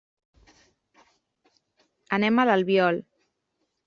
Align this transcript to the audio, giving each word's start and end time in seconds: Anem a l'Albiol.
Anem 2.17 2.41
a 2.41 2.47
l'Albiol. 2.51 2.99